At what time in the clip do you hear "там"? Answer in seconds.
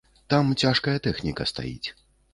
0.33-0.47